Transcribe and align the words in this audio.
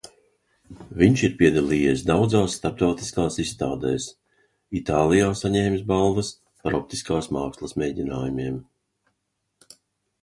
Viņš 1.01 1.23
ir 1.27 1.33
piedalījies 1.41 2.01
daudzās 2.07 2.55
starptautiskās 2.61 3.37
izstādēs, 3.45 4.07
Itālijā 4.81 5.29
saņēmis 5.43 5.85
balvas 5.93 6.33
par 6.65 6.79
optiskās 6.81 7.31
mākslas 7.39 7.77
mēģinājumiem. 7.83 8.61